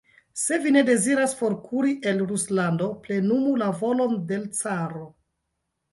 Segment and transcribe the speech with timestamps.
[0.43, 5.05] Se vi ne deziras forkuri el Ruslando, plenumu la volon de l' caro.